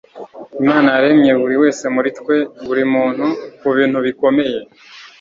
[0.61, 3.25] imana yaremye buri wese muri twe, buri muntu,
[3.59, 4.57] kubintu bikomeye